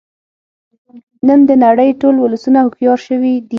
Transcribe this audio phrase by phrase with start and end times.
[1.27, 3.47] نن د نړۍ ټول ولسونه هوښیار شوی دی